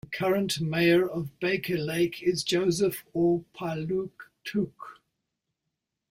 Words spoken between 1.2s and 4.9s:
Baker Lake is Joseph Aupaluktuq.